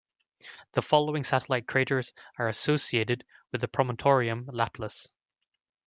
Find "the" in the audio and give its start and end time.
0.71-0.81, 3.61-3.67